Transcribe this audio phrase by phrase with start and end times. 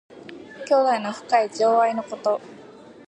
[0.65, 2.41] 兄弟の深い情愛のこと。